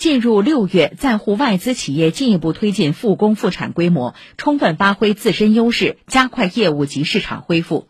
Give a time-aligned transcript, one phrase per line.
[0.00, 7.86] 进入六月，在沪外资企业进一步推进复工复产规模，充分发挥自身优势，加快业务及市场恢复。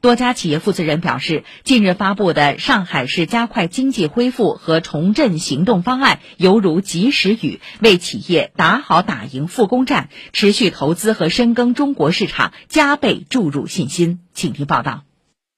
[0.00, 14.18] 多家企业负责人表示，近日发布的上海市加快经济恢复和重振行动方案犹如及时雨，为企业打好打赢复工战、持续投资和深耕中国市场加倍注入信心。
[14.34, 15.04] 请听报道。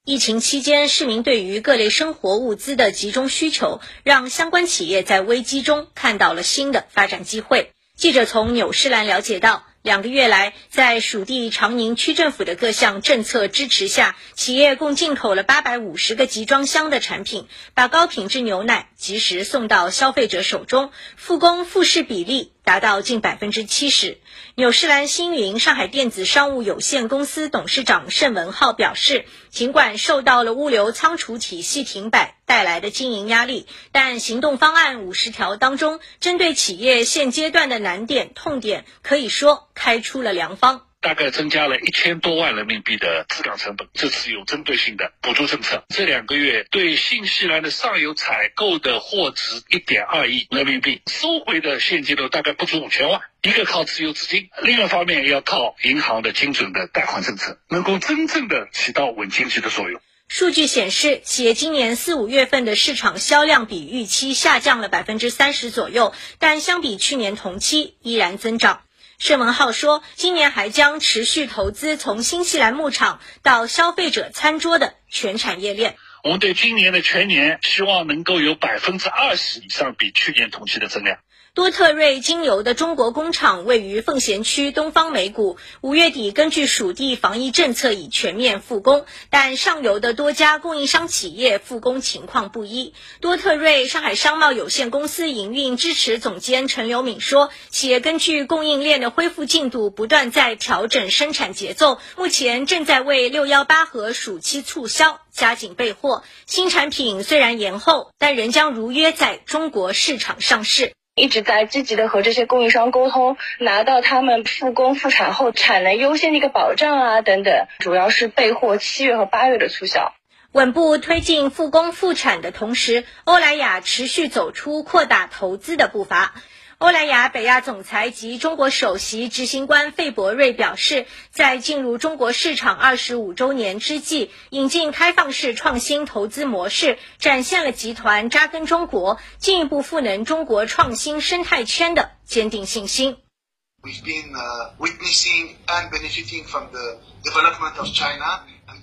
[0.07, 7.71] 疫情期间，市民对于各类生活物资的集中需求，让相关企业在危机中看到了新的发展机会。
[7.97, 9.63] 记者从纽士兰了解到。
[9.81, 24.17] 两个月来，在属地长宁区政府的各项政策支持下，企业共进口了八百五十个集装箱的产品，把高品质牛奶及时送到消费者手中，复工复市比例达到近百分之七十。
[24.55, 32.35] 纽仕兰星云上海电子商务有限公司董事长盛文浩表示，尽管受到了物流仓储体系停摆。
[32.47, 40.84] 带来的经营压力，但行动方案五十条当中，针对企业现阶段的难点、痛点，可以说开出了良方。
[41.05, 45.83] 大概增加了一千多万人民币的资港成本，这次有针对性的补助政策。
[45.89, 53.21] 这两个月对新西兰的上游采购的货值一点二亿人民币，收回的现金流大概不足五千万。
[53.43, 60.01] 一个靠自由资金，另一方面要靠银行的精准的贷款政策，能够真正的起到稳经济的作用。
[60.27, 68.81] 数据显示，企业今年四五月份的市场销量比预期下降了百分之三十左右，但相比去年同期依然增长。
[69.17, 75.97] 盛文浩说，今年还将持续投资从新西兰牧场到消费者餐桌的全产业链。
[76.25, 81.19] 我们对今年的全年希望能够有百分之二十以上比去年同期的增量。
[81.53, 85.59] 多特瑞精油的中国工厂位于奉贤区东方美谷。
[85.81, 92.95] 五月底，根据属地防疫政策已全面复工，但上游的多家供应商企业复工情况不一。
[93.21, 106.23] 多特瑞上海商贸有限公司营运支持总监陈留敏说，企业根据供应链的恢复进度，不断在调整生产节奏，目前正在为六幺八和暑期促销加紧备货。
[106.45, 110.93] 新产品虽然延后，但仍将如约在中国市场上市。
[111.17, 120.13] 一直在积极的和这些供应商沟通，拿到他们复工复产后产能优先的一个保障啊等等，主要是备货七月和八月的促销，
[120.51, 126.35] 稳步推进复工复产的同时，欧莱雅持续走出扩大投资的步伐。
[126.77, 143.24] 欧莱雅北亚总裁及中国首席执行官费伯瑞表示，在进入中国市场二十五周年之际，引进开放式创新投资模式，展现了集团扎根中国、进一步赋能中国创新生态圈的坚定信心。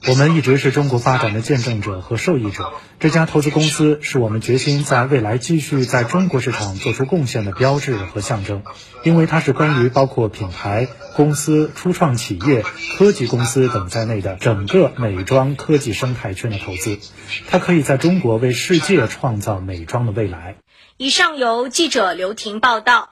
[0.07, 2.73] 我们一直是中国发展的见证者和受益者。
[3.01, 8.63] 这家投资公司是我们决心在未来继续在中国市场做出贡献的标志和象征，
[9.05, 12.65] 因为它是关于包括品牌、公司、初创企业、
[12.97, 16.99] 科技公司等在内的整个美妆科技生态圈的投资。
[17.49, 20.57] 它可以在中国为世界创造美妆的未来。
[20.97, 23.11] 以上由记者刘婷报道。